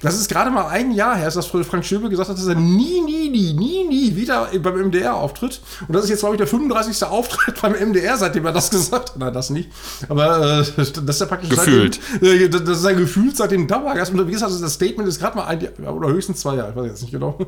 [0.03, 3.01] Das ist gerade mal ein Jahr her, dass Frank Schöbel gesagt hat, dass er nie,
[3.01, 5.61] nie, nie, nie, nie wieder beim MDR auftritt.
[5.87, 7.05] Und das ist jetzt, glaube ich, der 35.
[7.05, 9.17] Auftritt beim MDR, seitdem er das gesagt hat.
[9.17, 9.71] Nein, das nicht.
[10.09, 12.01] Aber äh, das ist ja praktisch Gefühlt.
[12.13, 14.13] Seitdem, äh, das ist ja gefühlt seit dem Dauergast.
[14.13, 16.77] Und wie gesagt, das Statement ist gerade mal ein Jahr, oder höchstens zwei Jahre, ich
[16.77, 17.39] weiß jetzt nicht genau.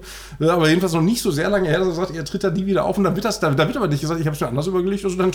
[0.41, 2.67] Aber jedenfalls noch nicht so sehr lange her, dass er sagt, er tritt da nie
[2.67, 2.99] wieder auf.
[2.99, 4.67] Und dann wird das, da, da wird aber nicht gesagt, ich habe es mir anders
[4.67, 5.05] übergelegt.
[5.05, 5.31] Also dann,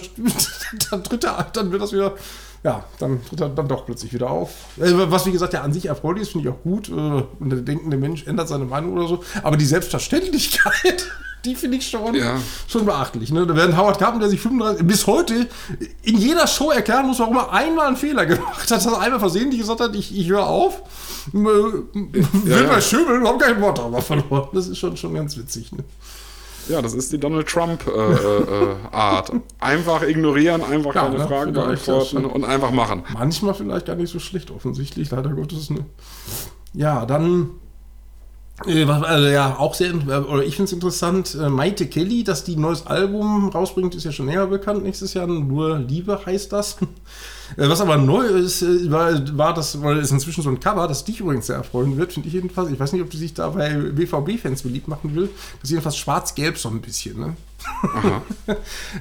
[0.91, 2.13] dann tritt er, dann wird das wieder
[2.65, 4.49] ja, dann tritt er dann doch plötzlich wieder auf.
[4.77, 6.89] Äh, was, wie gesagt, ja an sich erfreulich ist, finde ich auch gut.
[6.89, 9.23] Äh, und der denkende Mensch ändert seine Meinung oder so.
[9.43, 11.05] Aber die Selbstverständlichkeit,
[11.45, 12.39] die finde ich schon, ja.
[12.67, 13.31] schon beachtlich.
[13.31, 13.45] Ne?
[13.45, 15.47] Da werden Howard Carpenter, der sich 35, bis heute
[16.01, 19.19] in jeder Show erklären muss, warum er einmal einen Fehler gemacht hat, dass er einmal
[19.19, 20.81] versehentlich gesagt hat, ich, ich höre auf.
[21.33, 24.49] Äh, will ja, mal schöbeln, überhaupt kein Wort aber verloren.
[24.53, 25.71] Das ist schon, schon ganz witzig.
[25.71, 25.83] Ne?
[26.67, 29.29] Ja, das ist die Donald Trump-Art.
[29.29, 31.27] Äh, äh, einfach ignorieren, einfach ja, keine ne?
[31.27, 33.03] Fragen beantworten und einfach machen.
[33.13, 35.69] Manchmal vielleicht gar nicht so schlecht, offensichtlich, leider Gottes.
[35.69, 35.85] Ne?
[36.73, 37.51] Ja, dann
[38.65, 42.55] äh, also ja, auch sehr, oder ich finde es interessant, äh, Maite Kelly, dass die
[42.55, 45.27] ein neues Album rausbringt, ist ja schon näher bekannt nächstes Jahr.
[45.27, 46.77] Nur Liebe heißt das.
[47.57, 50.87] Äh, was aber neu ist, äh, war, war das, weil es inzwischen so ein Cover,
[50.87, 52.69] das dich übrigens sehr erfreuen wird, finde ich jedenfalls.
[52.71, 55.29] Ich weiß nicht, ob die sich da bei BVB-Fans beliebt machen will.
[55.61, 57.35] Das ist jedenfalls schwarz-gelb so ein bisschen, ne?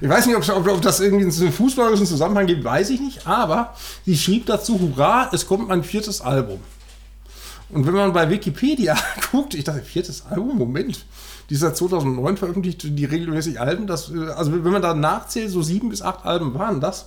[0.00, 3.26] ich weiß nicht, ob, ob, ob, das irgendwie einen fußballerischen Zusammenhang gibt, weiß ich nicht.
[3.26, 3.74] Aber
[4.06, 6.60] sie schrieb dazu: Hurra, es kommt mein viertes Album.
[7.70, 8.96] Und wenn man bei Wikipedia
[9.30, 11.04] guckt, ich dachte, viertes Album, Moment,
[11.50, 15.50] die ist seit 2009 veröffentlicht, die regelmäßig Alben, das, äh, also wenn man da nachzählt,
[15.50, 17.06] so sieben bis acht Alben waren das.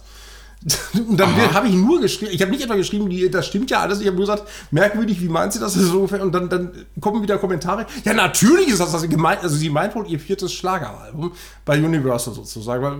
[1.07, 3.79] Und dann habe ich nur geschrieben, ich habe nicht etwa geschrieben, die, das stimmt ja
[3.79, 6.21] alles, ich habe nur gesagt, merkwürdig, wie meint sie das so ungefähr?
[6.21, 7.85] Und dann, dann kommen wieder Kommentare.
[8.03, 11.31] Ja, natürlich ist das, sie gemeint, also sie meint wohl ihr viertes Schlageralbum
[11.63, 12.83] bei Universal sozusagen.
[12.83, 12.97] Weil,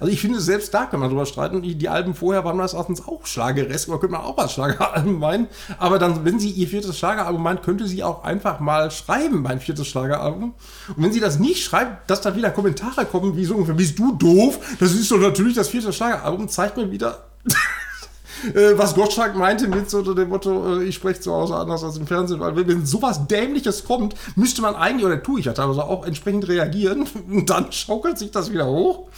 [0.00, 1.62] also ich finde, selbst da kann man drüber streiten.
[1.62, 5.18] Die, die Alben vorher waren meines Erachtens auch Schlageresk, oder könnte man auch als Schlageralbum
[5.18, 5.48] meinen.
[5.78, 9.60] Aber dann, wenn sie ihr viertes Schlageralbum meint, könnte sie auch einfach mal schreiben, mein
[9.60, 10.54] viertes Schlageralbum.
[10.96, 13.98] Und wenn sie das nicht schreibt, dass da wieder Kommentare kommen, wie so ungefähr, bist
[13.98, 14.58] du doof?
[14.80, 17.24] Das ist doch natürlich das vierte Schlageralbum, zeigt mir wieder,
[18.54, 21.96] äh, was Gottschalk meinte mit so dem Motto, äh, ich spreche zu Hause anders als
[21.96, 25.84] im Fernsehen, weil wenn sowas Dämliches kommt, müsste man eigentlich, oder tue ich ja teilweise
[25.84, 29.08] auch entsprechend reagieren und dann schaukelt sich das wieder hoch.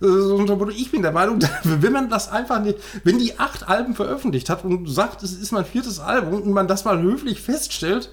[0.00, 4.64] Ich bin der Meinung, wenn man das einfach nicht, wenn die acht Alben veröffentlicht hat
[4.64, 8.10] und sagt, es ist mein viertes Album und man das mal höflich feststellt,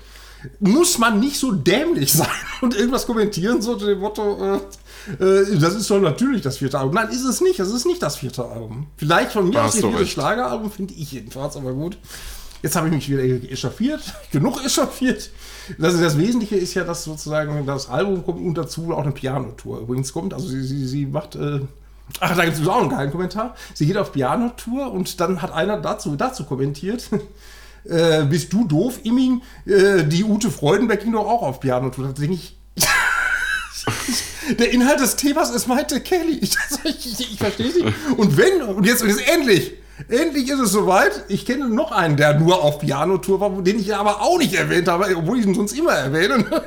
[0.60, 2.28] muss man nicht so dämlich sein
[2.62, 4.60] und irgendwas kommentieren, so dem Motto,
[5.10, 6.96] äh, äh, das ist doch natürlich das vierte Album.
[6.96, 7.60] Nein, ist es nicht.
[7.60, 8.88] Es ist nicht das vierte Album.
[8.98, 11.98] Vielleicht von mir aus das vierte Schlageralbum, finde ich jedenfalls, aber gut.
[12.62, 15.30] Jetzt habe ich mich wieder echauffiert, genug echauffiert.
[15.78, 19.82] Das, das, Wesentliche ist ja, dass sozusagen das Album kommt und dazu auch eine Pianotour
[19.82, 20.34] übrigens kommt.
[20.34, 21.36] Also sie, sie, sie macht.
[21.36, 21.62] Äh,
[22.20, 23.56] ach, da gibt es auch einen geilen Kommentar.
[23.74, 27.10] Sie geht auf Pianotour und dann hat einer dazu, dazu kommentiert.
[27.86, 29.42] Äh, bist du doof, Imming?
[29.66, 32.08] Äh, die Ute Freudenberg ging doch auch auf Pianotour.
[32.08, 32.58] Da denke ich.
[34.60, 36.38] Der Inhalt des Themas ist meinte Kelly.
[36.42, 37.86] Ich, ich, ich verstehe sie.
[38.18, 39.74] Und wenn, und jetzt, und jetzt endlich,
[40.10, 41.26] Endlich ist es soweit.
[41.28, 44.88] Ich kenne noch einen, der nur auf Pianotour war, den ich aber auch nicht erwähnt
[44.88, 46.46] habe, obwohl ich ihn sonst immer erwähne.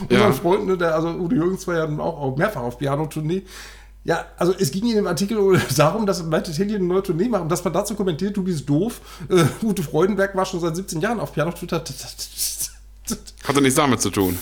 [0.00, 0.32] Unseren ja.
[0.32, 3.42] Freund, ne, der, also Udo Jürgens war ja auch, mehrfach auf Pianotournee.
[4.04, 7.42] Ja, also es ging in dem Artikel darum, dass Malte Telly eine neue Tournee macht
[7.42, 9.00] und dass man dazu kommentiert, du bist doof.
[9.28, 11.68] Äh, Ute Freudenberg war schon seit 17 Jahren auf Pianotour.
[11.70, 14.38] Hat doch nichts damit zu tun.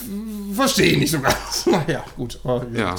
[0.53, 1.65] Verstehe ich nicht so ganz.
[1.65, 2.39] Naja, gut.
[2.73, 2.95] ja.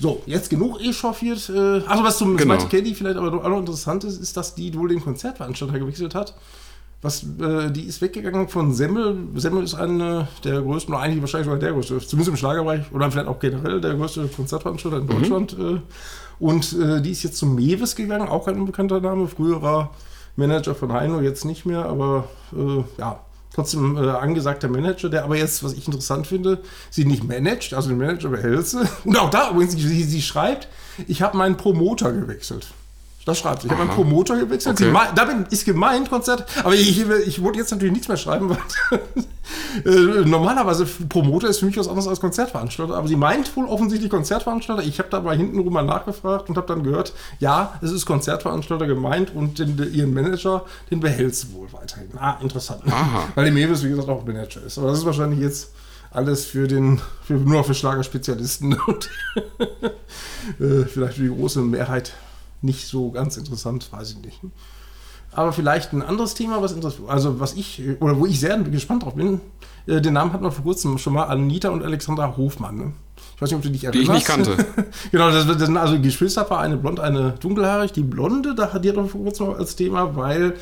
[0.00, 1.48] So, jetzt genug echauffiert.
[1.48, 2.54] Äh, also was zum genau.
[2.54, 6.14] Mighty Candy vielleicht aber auch noch interessant ist, ist, dass die wohl den Konzertveranstalter gewechselt
[6.14, 6.34] hat.
[7.00, 9.16] Was, äh, die ist weggegangen von Semmel.
[9.36, 13.10] Semmel ist eine der größten, oder eigentlich wahrscheinlich sogar der größte, zumindest im Schlagerbereich oder
[13.10, 15.08] vielleicht auch generell der größte Konzertveranstalter in mhm.
[15.08, 15.56] Deutschland.
[15.58, 15.80] Äh,
[16.40, 19.90] und äh, die ist jetzt zu Mewes gegangen, auch ein unbekannter Name, früherer
[20.36, 23.20] Manager von Heino, jetzt nicht mehr, aber äh, ja,
[23.58, 27.88] trotzdem äh, angesagter Manager, der aber jetzt, was ich interessant finde, sie nicht managt, also
[27.88, 28.88] den Manager behält sie.
[29.04, 30.68] Und auch da übrigens, sie, sie schreibt,
[31.08, 32.68] ich habe meinen Promoter gewechselt.
[33.28, 33.68] Das schreibt sie.
[33.68, 34.80] Ich habe meinen Promoter gewechselt.
[34.80, 34.90] Okay.
[35.14, 36.46] Da ist gemeint, Konzert.
[36.64, 38.58] Aber ich, ich wollte jetzt natürlich nichts mehr schreiben, weil
[39.84, 42.94] äh, normalerweise Promoter ist für mich was anderes als Konzertveranstalter.
[42.94, 44.82] Aber sie meint wohl offensichtlich Konzertveranstalter.
[44.82, 48.86] Ich habe da mal hintenrum mal nachgefragt und habe dann gehört, ja, es ist Konzertveranstalter
[48.86, 52.08] gemeint und den, ihren Manager, den behält sie wohl weiterhin.
[52.16, 52.80] Ah, interessant.
[52.86, 53.28] Aha.
[53.34, 54.78] Weil die Mewis, wie gesagt, auch Manager ist.
[54.78, 55.70] Aber das ist wahrscheinlich jetzt
[56.10, 59.10] alles für den, für, nur für Schlagerspezialisten und
[60.60, 62.14] äh, vielleicht für die große Mehrheit
[62.60, 64.40] nicht so ganz interessant, weiß ich nicht.
[65.32, 69.04] Aber vielleicht ein anderes Thema, was interessant, also was ich, oder wo ich sehr gespannt
[69.04, 69.40] drauf bin,
[69.86, 72.76] äh, den Namen hat man vor kurzem schon mal Anita und Alexandra Hofmann.
[72.76, 72.92] Ne?
[73.36, 74.08] Ich weiß nicht, ob du dich erinnerst.
[74.08, 74.66] Die ich nicht kannte.
[75.12, 77.92] genau, das, das sind also Geschwisterpaar, eine blond, eine dunkelhaarig.
[77.92, 80.54] Die blonde, da hat die hat vor kurzem als Thema, weil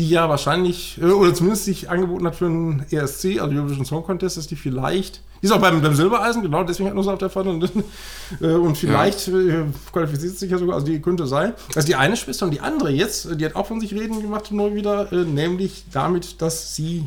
[0.00, 4.02] die ja wahrscheinlich, äh, oder zumindest sich angeboten hat für einen ESC, also Eurovision Song
[4.02, 7.12] Contest, dass die vielleicht, die ist auch beim, beim Silbereisen, genau, deswegen hat nur so
[7.12, 7.50] auf der Pfanne.
[7.50, 7.70] Und,
[8.40, 11.52] äh, und vielleicht äh, qualifiziert sich ja sogar, also die könnte sein.
[11.74, 14.50] Also die eine Schwester und die andere jetzt, die hat auch von sich reden gemacht,
[14.52, 17.06] neu wieder, äh, nämlich damit, dass sie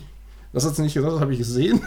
[0.53, 1.81] das hat sie nicht gesagt, das habe ich gesehen,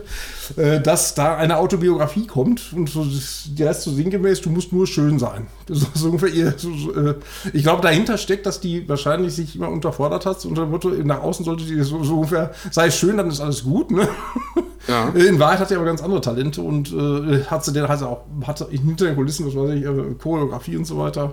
[0.56, 3.04] äh, dass da eine Autobiografie kommt und so,
[3.46, 5.48] der ist so sinngemäß, du musst nur schön sein.
[5.66, 7.14] Das ist ungefähr ihr, so, äh,
[7.52, 11.22] ich glaube, dahinter steckt, dass die wahrscheinlich sich immer unterfordert hat, unter dem Motto, nach
[11.22, 13.90] außen sollte die so, so ungefähr, sei schön, dann ist alles gut.
[13.90, 14.08] Ne?
[14.86, 15.08] Ja.
[15.08, 18.26] In Wahrheit hat sie aber ganz andere Talente und äh, hat sie den halt auch,
[18.46, 21.32] hat hinter den Kulissen, was weiß ich, äh, Choreografie und so weiter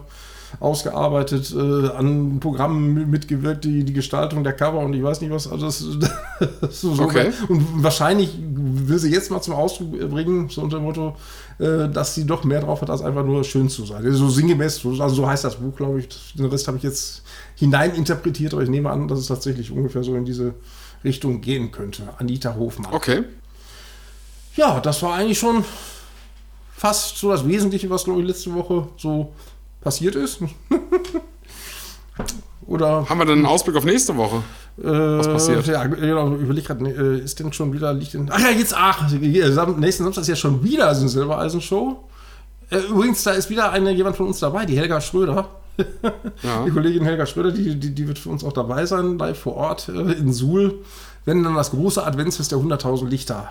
[0.59, 5.49] ausgearbeitet, äh, an Programmen mitgewirkt, die, die Gestaltung der Cover und ich weiß nicht was.
[5.51, 5.85] Also das,
[6.61, 7.31] das so, so okay.
[7.47, 11.15] Und wahrscheinlich will sie jetzt mal zum Ausdruck bringen, so unter dem Motto,
[11.59, 14.03] äh, dass sie doch mehr drauf hat, als einfach nur schön zu sein.
[14.11, 16.33] So sinngemäß, also so heißt das Buch, glaube ich.
[16.33, 17.23] Den Rest habe ich jetzt
[17.55, 20.53] hineininterpretiert, aber ich nehme an, dass es tatsächlich ungefähr so in diese
[21.03, 22.03] Richtung gehen könnte.
[22.17, 22.93] Anita Hofmann.
[22.93, 23.23] Okay.
[24.55, 25.63] Ja, das war eigentlich schon
[26.75, 29.33] fast so das Wesentliche, was, glaube ich, letzte Woche so
[29.81, 30.39] passiert ist.
[32.67, 34.43] Oder haben wir denn einen Ausblick auf nächste Woche?
[34.77, 35.67] Äh, was passiert?
[35.67, 38.29] Ja, genau, überleg gerade, äh, ist denn schon wieder Licht in.
[38.31, 42.03] Ach ja, jetzt, ach, nächsten Samstag ist ja schon wieder eine Silbereisen-Show.
[42.69, 45.49] Äh, übrigens, da ist wieder eine, jemand von uns dabei, die Helga Schröder.
[46.43, 46.65] Ja.
[46.65, 49.55] Die Kollegin Helga Schröder, die, die, die, wird für uns auch dabei sein, live vor
[49.55, 50.79] Ort äh, in Suhl,
[51.25, 53.49] wenn dann das große Adventsfest der 100.000 Lichter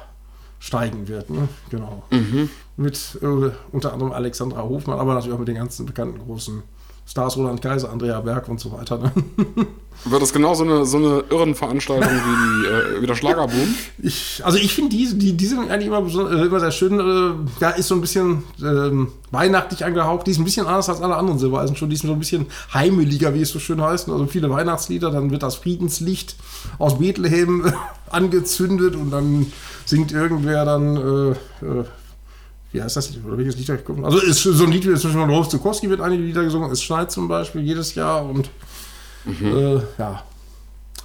[0.60, 1.30] steigen wird.
[1.30, 1.48] Ne?
[1.70, 2.04] Genau.
[2.10, 2.48] Mhm.
[2.76, 6.62] Mit äh, unter anderem Alexandra Hofmann, aber natürlich auch mit den ganzen bekannten großen
[7.10, 8.98] Stars, Roland Kaiser, Andrea Berg und so weiter.
[8.98, 9.10] Ne?
[10.04, 13.74] Wird das genau so eine, so eine Irrenveranstaltung wie, die, äh, wie der Schlagerboom?
[14.02, 17.00] Ich, also ich finde die, die, die sind eigentlich immer, äh, immer sehr schön.
[17.00, 20.28] Äh, ja, ist so ein bisschen äh, weihnachtlich angehaucht.
[20.28, 21.90] Die ist ein bisschen anders als alle anderen Silbereisen schon.
[21.90, 24.08] Die ist so ein bisschen heimeliger, wie es so schön heißt.
[24.08, 25.10] Also viele Weihnachtslieder.
[25.10, 26.36] Dann wird das Friedenslicht
[26.78, 27.72] aus Bethlehem
[28.10, 29.52] angezündet und dann
[29.84, 31.30] singt irgendwer dann äh,
[31.66, 31.84] äh,
[32.72, 33.12] wie heißt das?
[33.24, 34.04] Oder welches Lied habe ich geguckt?
[34.04, 36.70] Also ist so ein Lied wie zwischen Rolf Zukowski wird einige Lieder gesungen.
[36.70, 38.50] Es schneit zum Beispiel jedes Jahr und
[39.24, 39.56] mhm.
[39.56, 40.22] äh, ja,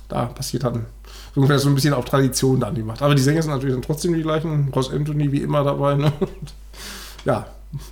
[0.07, 0.85] da passiert dann
[1.33, 3.01] ungefähr so ein bisschen auf Tradition dann die macht.
[3.01, 4.69] Aber die Sänger sind natürlich dann trotzdem die gleichen.
[4.75, 5.95] Ross Anthony wie immer dabei.
[5.95, 6.13] Ne?
[7.25, 7.47] ja,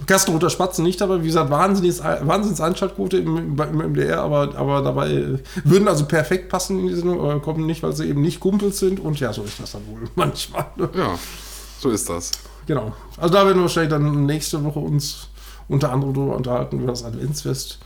[0.05, 4.81] Gastroter Spatzen nicht, aber wie gesagt, Wahnsinns, Wahnsinns Einschaltquote im, im, im MDR, aber, aber
[4.81, 8.21] dabei äh, würden also perfekt passen in die Sendung, aber kommen nicht, weil sie eben
[8.21, 10.67] nicht Kumpels sind und ja, so ist das dann wohl manchmal.
[10.77, 10.89] Ne?
[10.95, 11.19] Ja,
[11.79, 12.31] so ist das.
[12.65, 12.93] Genau.
[13.17, 15.27] Also da werden wir wahrscheinlich dann nächste Woche uns
[15.67, 17.79] unter anderem darüber unterhalten, über das Adventsfest.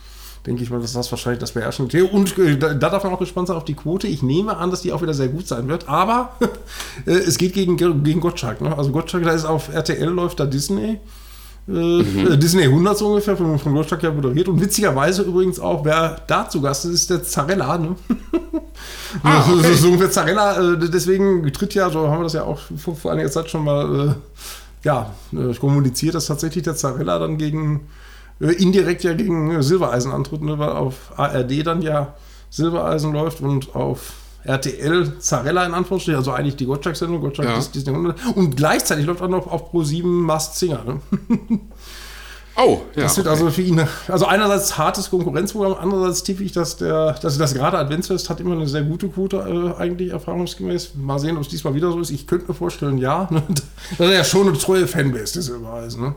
[0.46, 2.12] Denke ich mal, dass das wahrscheinlich das beherrschende Thema.
[2.12, 4.06] Und äh, da, da, darf man auch gespannt sein auf die Quote.
[4.06, 5.88] Ich nehme an, dass die auch wieder sehr gut sein wird.
[5.88, 6.36] Aber
[7.06, 8.60] äh, es geht gegen, gegen Gottschalk.
[8.60, 8.76] Ne?
[8.76, 11.00] Also Gottschalk, da ist auf RTL läuft da Disney.
[11.68, 12.40] Äh, mhm.
[12.40, 14.48] Disney 100 so ungefähr, von, von Gottschalk ja moderiert.
[14.48, 17.76] Und witzigerweise übrigens auch, wer da zu Gast ist, ist der Zarella.
[17.76, 17.96] Ne?
[19.22, 19.68] ah, okay.
[19.68, 22.96] so, so ungefähr Zarella, äh, deswegen tritt ja, so haben wir das ja auch vor,
[22.96, 24.14] vor einiger Zeit schon mal äh,
[24.88, 27.88] ja, äh, kommuniziert, dass tatsächlich der Zarella dann gegen,
[28.40, 32.14] äh, indirekt ja gegen Silbereisen antritt, ne, weil auf ARD dann ja
[32.48, 37.58] Silbereisen läuft und auf RTL Zarella in Anführungsstrichen, also eigentlich die Gottschalk-Sendung, Gottschalk ja.
[37.58, 38.18] ist Disney 100.
[38.34, 40.84] Und gleichzeitig läuft auch noch auf Pro7 Masked Singer.
[40.84, 41.00] Ne?
[42.60, 43.04] Oh, ja.
[43.04, 43.36] Das wird okay.
[43.36, 47.78] also für ihn, also einerseits hartes Konkurrenzprogramm, andererseits tippe ich, dass der, dass das gerade
[47.78, 50.96] Adventsfest hat immer eine sehr gute Quote, äh, eigentlich erfahrungsgemäß.
[50.96, 52.10] Mal sehen, ob es diesmal wieder so ist.
[52.10, 53.28] Ich könnte mir vorstellen, ja.
[53.98, 56.14] das ist ja schon eine treue Fanbase, diese Überweise, ne?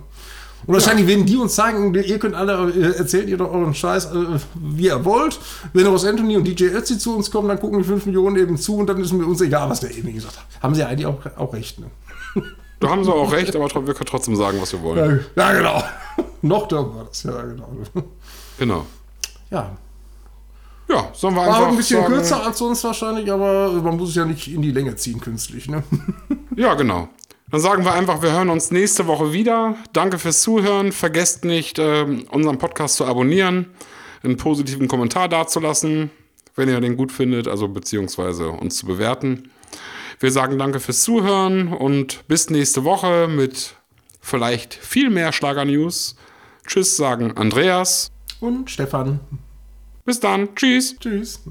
[0.65, 1.09] Und wahrscheinlich ja.
[1.09, 4.85] werden die uns sagen, ihr könnt alle, äh, erzählt ihr doch euren Scheiß, äh, wie
[4.85, 5.39] ihr wollt.
[5.73, 8.57] Wenn Ross Anthony und DJ Ötzi zu uns kommen, dann gucken die 5 Millionen eben
[8.57, 10.45] zu und dann ist mir uns egal, was der eben gesagt hat.
[10.61, 11.87] Haben sie eigentlich auch, auch recht, ne?
[12.81, 15.23] Da haben sie auch recht, aber wir können trotzdem sagen, was wir wollen.
[15.35, 15.83] Ja, ja genau.
[16.41, 17.69] Noch dürfen wir das, ja, genau.
[18.57, 18.85] Genau.
[19.49, 19.75] Ja.
[20.87, 21.61] Ja, sollen wir einfach.
[21.61, 24.61] War ein bisschen sagen, kürzer als sonst wahrscheinlich, aber man muss es ja nicht in
[24.61, 25.83] die Länge ziehen künstlich, ne?
[26.55, 27.07] Ja, genau.
[27.49, 29.75] Dann sagen wir einfach, wir hören uns nächste Woche wieder.
[29.93, 30.91] Danke fürs Zuhören.
[30.91, 33.67] Vergesst nicht, äh, unseren Podcast zu abonnieren,
[34.23, 36.11] einen positiven Kommentar dazulassen,
[36.55, 39.49] wenn ihr den gut findet, also beziehungsweise uns zu bewerten.
[40.19, 43.75] Wir sagen danke fürs Zuhören und bis nächste Woche mit
[44.21, 46.15] vielleicht viel mehr Schlager-News.
[46.65, 49.19] Tschüss, sagen Andreas und Stefan.
[50.05, 50.55] Bis dann.
[50.55, 50.95] Tschüss.
[50.99, 51.41] Tschüss.